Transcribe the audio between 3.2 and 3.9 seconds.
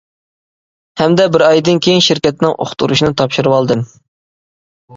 تاپشۇرۇۋالدىم.